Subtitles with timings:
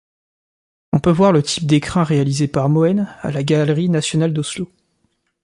[0.93, 4.67] On peut voir le type d’écrin réalisé par Moene à la galerie nationale d’Oslo.